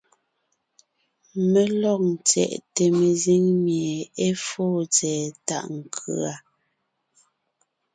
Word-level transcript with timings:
Mé 1.51 1.61
lɔg 1.81 2.01
ńtyɛʼte 2.13 2.83
mezíŋ 2.99 3.43
mie 3.63 3.89
é 4.25 4.27
fóo 4.47 4.77
tsɛ̀ɛ 4.93 5.25
tàʼ 5.47 5.65
nkʉ̀a. 5.79 6.33